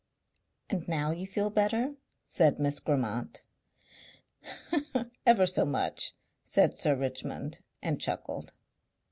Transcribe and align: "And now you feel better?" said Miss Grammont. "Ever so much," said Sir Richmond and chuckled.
"And 0.71 0.87
now 0.87 1.11
you 1.11 1.27
feel 1.27 1.51
better?" 1.51 1.93
said 2.23 2.57
Miss 2.57 2.79
Grammont. 2.79 3.43
"Ever 5.27 5.45
so 5.45 5.63
much," 5.63 6.15
said 6.43 6.75
Sir 6.75 6.95
Richmond 6.95 7.59
and 7.83 8.01
chuckled. 8.01 8.53